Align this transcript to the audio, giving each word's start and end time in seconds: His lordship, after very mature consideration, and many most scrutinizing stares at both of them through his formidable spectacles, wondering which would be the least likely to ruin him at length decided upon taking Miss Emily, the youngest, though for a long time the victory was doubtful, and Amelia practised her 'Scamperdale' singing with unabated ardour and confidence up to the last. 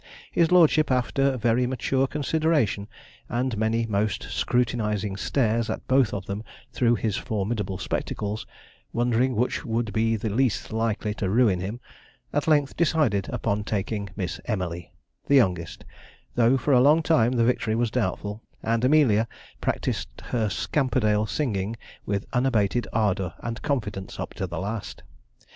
His 0.31 0.51
lordship, 0.51 0.89
after 0.89 1.37
very 1.37 1.67
mature 1.67 2.07
consideration, 2.07 2.87
and 3.29 3.55
many 3.55 3.85
most 3.85 4.23
scrutinizing 4.31 5.15
stares 5.15 5.69
at 5.69 5.87
both 5.87 6.11
of 6.11 6.25
them 6.25 6.43
through 6.73 6.95
his 6.95 7.17
formidable 7.17 7.77
spectacles, 7.77 8.47
wondering 8.93 9.35
which 9.35 9.63
would 9.63 9.93
be 9.93 10.15
the 10.15 10.31
least 10.31 10.73
likely 10.73 11.13
to 11.13 11.29
ruin 11.29 11.59
him 11.59 11.79
at 12.33 12.47
length 12.47 12.75
decided 12.75 13.29
upon 13.31 13.63
taking 13.63 14.09
Miss 14.15 14.41
Emily, 14.45 14.91
the 15.27 15.35
youngest, 15.35 15.85
though 16.33 16.57
for 16.57 16.73
a 16.73 16.81
long 16.81 17.03
time 17.03 17.33
the 17.33 17.45
victory 17.45 17.75
was 17.75 17.91
doubtful, 17.91 18.41
and 18.63 18.83
Amelia 18.83 19.27
practised 19.61 20.09
her 20.23 20.49
'Scamperdale' 20.49 21.27
singing 21.29 21.75
with 22.07 22.25
unabated 22.33 22.87
ardour 22.91 23.35
and 23.41 23.61
confidence 23.61 24.19
up 24.19 24.33
to 24.33 24.47
the 24.47 24.57
last. 24.57 25.03